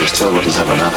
[0.00, 0.94] more ships, we still wouldn't have enough.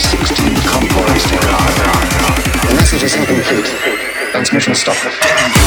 [0.00, 1.74] Sixteen convoys to guard.
[2.68, 3.66] The message is incomplete.
[4.32, 5.63] Transmission stop.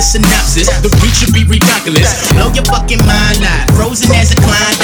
[0.00, 2.08] the synopsis, the reach should be ridiculous.
[2.32, 4.80] Blow your fucking mind out, frozen as a Klondike.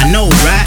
[0.00, 0.64] I know, right?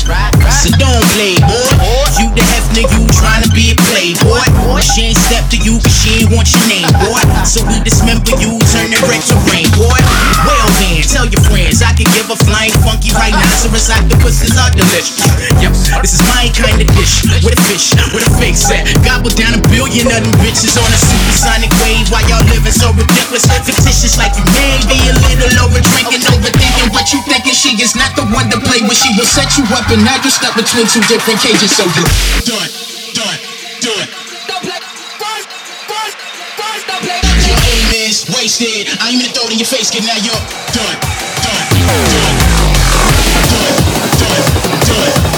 [0.61, 1.73] So don't play, boy.
[2.21, 4.45] You the hefner, you trying to be a playboy.
[4.85, 7.17] She ain't step to you, cause she ain't want your name, boy.
[7.49, 9.97] So we dismember you, turn it red to rain, boy.
[10.45, 15.17] Well then, tell your friends I can give a flying funky rhinoceros octopuses are delicious.
[15.65, 15.73] Yep,
[16.05, 17.25] this is my kind of dish.
[17.41, 18.85] With a fish, with a fake set.
[19.89, 23.41] Down of them bitches on a supersonic wave while y'all living so ridiculous.
[23.65, 27.57] Fictitious like you may be a little over drinking, overthinking what you thinking.
[27.57, 28.93] She is not the one to play with.
[28.93, 31.73] She will set you up and now you're stuck between two different cages.
[31.73, 32.05] So you're
[32.45, 32.69] done,
[33.17, 33.39] done,
[33.81, 34.07] done.
[37.49, 38.93] Your aim is wasted.
[39.01, 40.05] I ain't gonna throw it in your face, kid.
[40.05, 40.37] Now you're
[40.69, 40.97] done,
[41.41, 42.37] done, done,
[43.57, 43.73] done,
[44.21, 44.45] done,
[44.85, 45.28] done.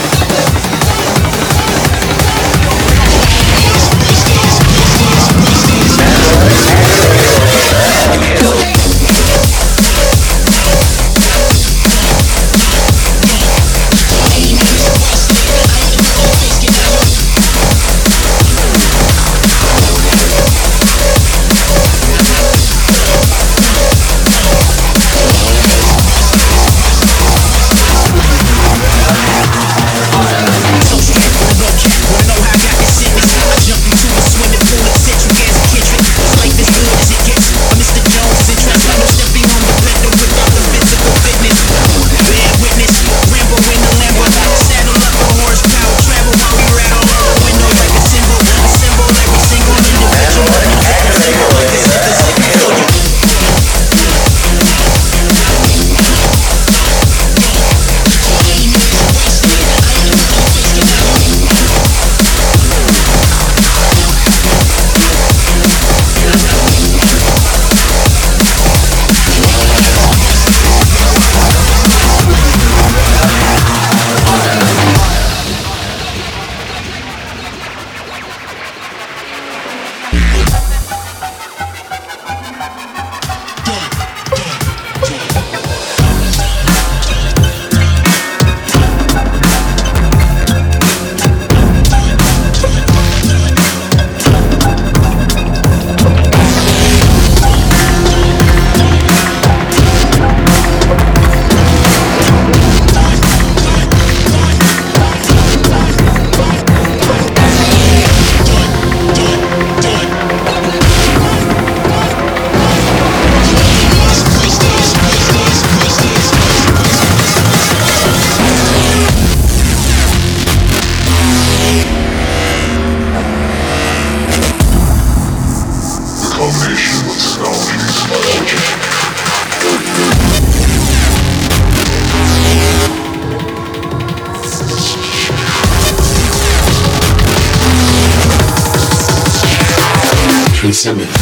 [140.81, 141.20] Transcend